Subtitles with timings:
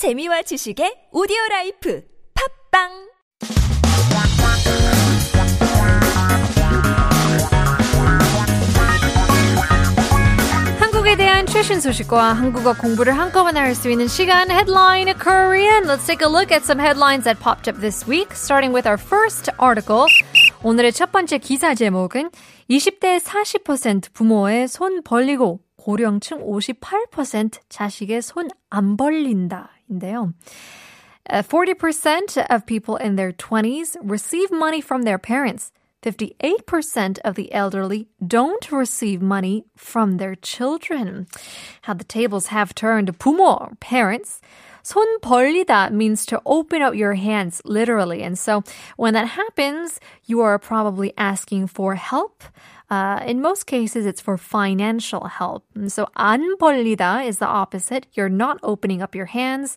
[0.00, 2.00] 재미와 지식의 오디오 라이프
[2.72, 2.88] 팝빵
[10.78, 15.84] 한국에 대한 최신 소식과 한국어 공부를 한꺼번에 할 수 있는 시간 Headline Korean.
[15.84, 18.96] Let's take a look at some headlines that popped up this week, starting with our
[18.96, 20.06] first article.
[20.62, 22.30] 오늘의 첫 번째 기사 제목은
[22.70, 30.33] 20대 40% 부모의 손 벌리고 고령층 58% 자식의 손 안 벌린다 인데요.
[31.27, 35.71] Uh, 40% of people in their 20s receive money from their parents.
[36.03, 41.25] 58% of the elderly don't receive money from their children.
[41.83, 43.17] How the tables have turned.
[43.17, 44.39] 부모, parents,
[44.85, 48.21] 손 벌리다 means to open up your hands literally.
[48.21, 48.63] And so
[48.97, 52.43] when that happens, you are probably asking for help.
[52.87, 55.63] Uh, in most cases, it's for financial help.
[55.73, 58.05] And so 안 벌리다 is the opposite.
[58.13, 59.75] You're not opening up your hands,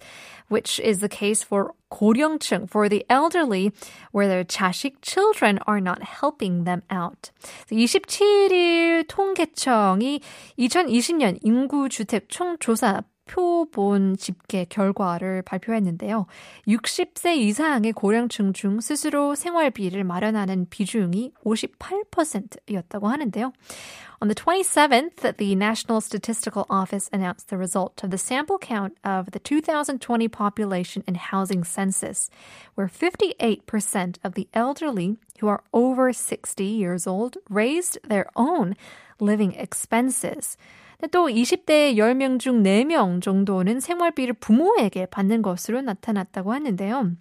[0.48, 3.72] which is the case for 고령층, for the elderly,
[4.12, 7.30] where their 자식 children are not helping them out.
[7.70, 10.20] 27일 통계청이
[10.58, 16.26] 2020년 인구주택 총조사 표본 집계 결과를 발표했는데요.
[16.66, 23.52] 60세 이상의 고령층 중 스스로 생활비를 마련하는 비중이 58%였다고 하는데요.
[24.20, 29.30] On the 27th, the National Statistical Office announced the result of the sample count of
[29.30, 32.28] the 2020 population and housing census,
[32.74, 38.74] where 58% of the elderly who are over 60 years old raised their own
[39.20, 40.56] living expenses.
[41.12, 47.12] 또 20대 10명 중 4명 정도는 생활비를 부모에게 받는 것으로 나타났다고 하는데요.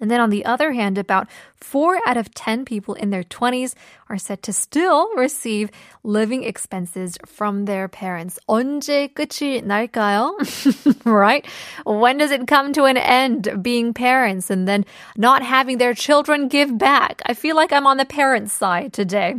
[0.00, 1.26] And then on the other hand, about
[1.60, 3.74] 4 out of 10 people in their 20s
[4.08, 5.70] are said to still receive
[6.02, 8.38] living expenses from their parents.
[8.46, 10.36] 언제 끝이 날까요?
[11.06, 11.46] right?
[11.84, 14.84] When does it come to an end being parents and then
[15.16, 17.22] not having their children give back?
[17.24, 19.36] I feel like I'm on the parents' side today.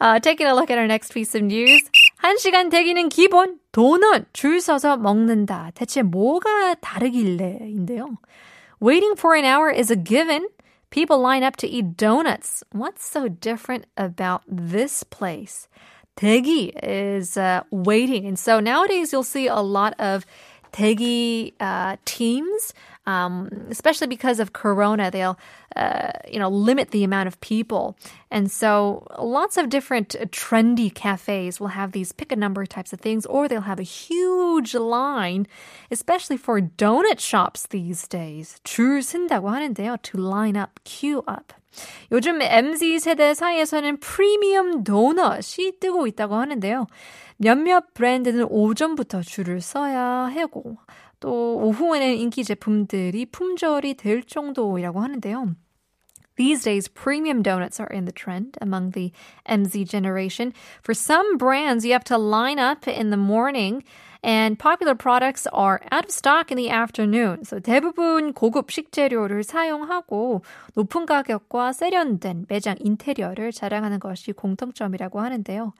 [0.00, 1.82] Uh, taking a look at our next piece of news.
[2.22, 5.72] 1시간 대기는 기본, 도넛 줄 서서 먹는다.
[5.74, 8.16] 대체 뭐가 다르길래인데요.
[8.80, 10.48] Waiting for an hour is a given.
[10.90, 12.62] People line up to eat donuts.
[12.72, 15.68] What's so different about this place?
[16.16, 18.26] 대기 is uh, waiting.
[18.26, 20.26] And so nowadays you'll see a lot of
[20.72, 22.74] 대기 uh, teams,
[23.06, 25.38] um, especially because of Corona, they'll,
[25.74, 27.96] uh, you know, limit the amount of people.
[28.30, 33.00] And so lots of different trendy cafes will have these pick a number types of
[33.00, 35.46] things, or they'll have a huge line,
[35.90, 38.60] especially for donut shops these days.
[38.64, 40.00] 줄 쓴다고 하는데요.
[40.02, 41.52] To line up, queue up.
[42.10, 46.86] 요즘 MZ 세대 사이에서는 프리미엄 도넛이 뜨고 있다고 하는데요.
[47.38, 50.76] 몇몇 브랜드는 오전부터 줄을 서야 하고
[51.20, 55.54] 또 오후에는 인기 제품들이 품절이 될 정도이라고 하는데요.
[56.36, 59.12] These days, premium donuts are in the trend among the
[59.46, 60.52] MZ generation.
[60.82, 63.84] For some brands, you have to line up in the morning
[64.22, 67.44] and popular products are out of stock in the afternoon.
[67.44, 70.42] So 대부분 고급 식재료를 사용하고
[70.74, 75.72] 높은 가격과 세련된 매장 인테리어를 자랑하는 것이 공통점이라고 하는데요.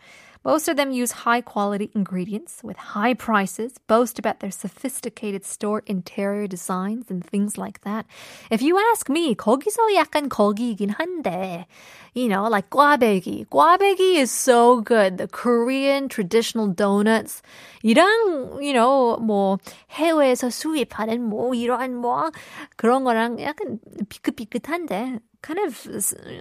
[0.44, 5.84] Most of them use high quality ingredients with high prices, boast about their sophisticated store
[5.86, 8.06] interior designs and things like that.
[8.50, 11.66] If you ask me, 거기서 약간 거기이긴 한데,
[12.14, 13.46] you know, like 꽈배기.
[13.50, 15.16] 꽈배기 is so good.
[15.16, 17.40] The Korean traditional donuts.
[17.84, 18.25] 이랑,
[18.60, 19.58] you know, 뭐,
[19.90, 22.30] 해외에서 수입하는 뭐, 이러한 뭐,
[22.76, 23.78] 그런 거랑 약간
[24.08, 25.74] 비긋비긋한데, kind of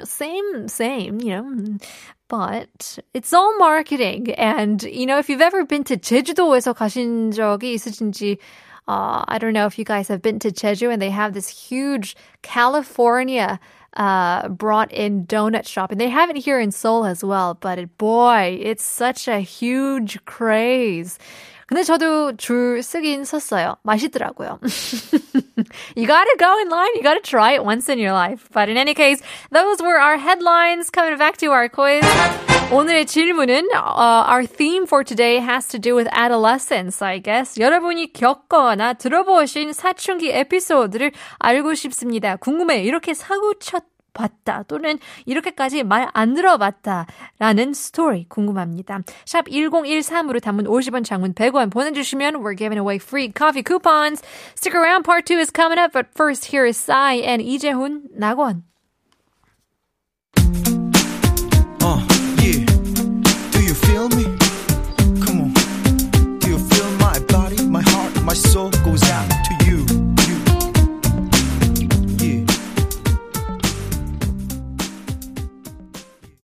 [0.05, 1.77] same, same, you know.
[2.27, 4.31] But it's all marketing.
[4.35, 8.37] And, you know, if you've ever been to 제주도에서 가신 적이 있으신지,
[8.87, 11.49] uh, I don't know if you guys have been to Jeju and they have this
[11.49, 13.59] huge California
[13.97, 15.91] uh, brought in donut shop.
[15.91, 17.55] And they have it here in Seoul as well.
[17.55, 21.19] But it, boy, it's such a huge craze.
[21.66, 23.76] 근데 저도 줄 쓰긴 썼어요.
[23.82, 24.60] 맛있더라고요.
[25.96, 26.94] you gotta go in line.
[26.94, 28.48] You gotta try it once in your life.
[28.52, 29.20] But in any case,
[29.50, 30.90] those were our headlines.
[30.90, 32.04] Coming back to our quiz.
[32.70, 37.58] 오늘의 질문은 uh, our theme for today has to do with adolescence, I guess.
[37.58, 42.36] 여러분이 겪거나 들어보신 사춘기 에피소드를 알고 싶습니다.
[42.36, 42.82] 궁금해.
[42.82, 43.84] 이렇게 사고 쳤
[44.16, 49.00] 봤다 또는 이렇게까지 말 안 들어봤다라는 스토리 궁금합니다.
[49.26, 54.22] 샵 1013으로 담은 50원 장문 100원 보내주시면 we're giving away free coffee coupons.
[54.54, 58.62] Stick around, part 2 is coming up, but first here is Psy and 이재훈, 낙원.
[63.86, 64.35] Feel me?